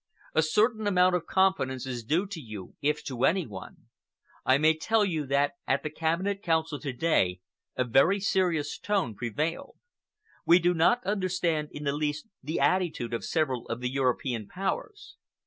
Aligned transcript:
A 0.33 0.41
certain 0.41 0.87
amount 0.87 1.13
of 1.13 1.27
confidence 1.27 1.85
is 1.85 2.03
due 2.03 2.25
to 2.25 2.39
you, 2.39 2.73
if 2.81 3.03
to 3.05 3.23
any 3.23 3.45
one. 3.45 3.83
I 4.43 4.57
may 4.57 4.75
tell 4.75 5.05
you 5.05 5.27
that 5.27 5.51
at 5.67 5.83
the 5.83 5.91
Cabinet 5.91 6.41
Council 6.41 6.79
to 6.79 6.91
day 6.91 7.39
a 7.75 7.83
very 7.83 8.19
serious 8.19 8.79
tone 8.79 9.13
prevailed. 9.13 9.77
We 10.43 10.57
do 10.57 10.73
not 10.73 11.05
understand 11.05 11.67
in 11.71 11.83
the 11.83 11.93
least 11.93 12.27
the 12.41 12.59
attitude 12.59 13.13
of 13.13 13.23
several 13.23 13.67
of 13.67 13.79
the 13.79 13.91
European 13.91 14.47
Powers. 14.47 15.17